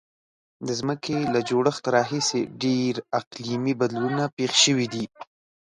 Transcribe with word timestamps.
د 0.67 0.69
ځمکې 0.79 1.17
له 1.33 1.39
جوړښت 1.49 1.83
راهیسې 1.95 2.41
ډیر 2.63 2.93
اقلیمي 3.19 3.73
بدلونونه 3.81 4.23
پیښ 4.37 4.51
شوي 4.65 4.87
دي. 4.93 5.05